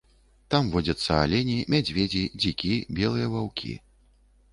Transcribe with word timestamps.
Там 0.53 0.69
водзяцца 0.75 1.11
алені, 1.25 1.57
мядзведзі, 1.73 2.23
дзікі, 2.41 2.73
белыя 3.01 3.27
ваўкі. 3.35 3.75